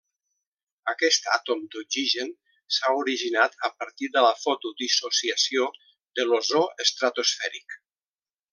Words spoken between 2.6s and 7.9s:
s'ha originat a partir de la fotodissociació de l'ozó estratosfèric.